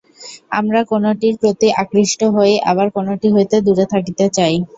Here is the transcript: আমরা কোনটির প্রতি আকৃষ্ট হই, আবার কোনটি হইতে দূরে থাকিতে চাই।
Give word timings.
আমরা 0.51 0.79
কোনটির 0.89 1.35
প্রতি 1.41 1.67
আকৃষ্ট 1.81 2.19
হই, 2.35 2.53
আবার 2.71 2.87
কোনটি 2.95 3.27
হইতে 3.35 3.55
দূরে 3.65 3.85
থাকিতে 3.93 4.25
চাই। 4.37 4.53